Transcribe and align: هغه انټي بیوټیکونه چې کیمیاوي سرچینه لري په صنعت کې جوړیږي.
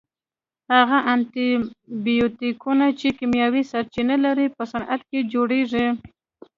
هغه 0.73 0.97
انټي 1.13 1.47
بیوټیکونه 2.05 2.85
چې 2.99 3.07
کیمیاوي 3.19 3.63
سرچینه 3.71 4.15
لري 4.25 4.47
په 4.55 4.63
صنعت 4.71 5.01
کې 5.09 5.19
جوړیږي. 5.33 5.87